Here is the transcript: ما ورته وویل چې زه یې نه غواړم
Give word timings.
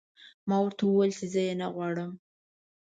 ما 0.47 0.57
ورته 0.63 0.83
وویل 0.85 1.11
چې 1.19 1.25
زه 1.33 1.41
یې 1.47 1.53
نه 1.61 1.67
غواړم 1.73 2.11